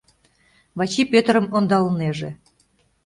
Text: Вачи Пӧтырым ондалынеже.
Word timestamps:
Вачи 0.77 1.01
Пӧтырым 1.11 1.45
ондалынеже. 1.57 2.29